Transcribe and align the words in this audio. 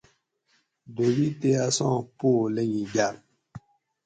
دھوبی 0.95 1.27
تے 1.39 1.49
اساں 1.65 1.97
پو 2.17 2.29
لنگی 2.55 2.83
گاۤ 2.93 3.13